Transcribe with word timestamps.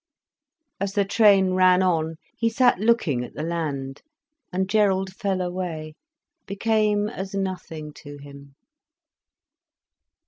As 0.79 0.93
the 0.93 1.05
train 1.05 1.51
ran 1.53 1.83
on, 1.83 2.15
he 2.35 2.49
sat 2.49 2.79
looking 2.79 3.23
at 3.23 3.35
the 3.35 3.43
land, 3.43 4.01
and 4.51 4.67
Gerald 4.67 5.13
fell 5.15 5.41
away, 5.41 5.93
became 6.47 7.07
as 7.07 7.35
nothing 7.35 7.93
to 7.97 8.17
him. 8.17 8.55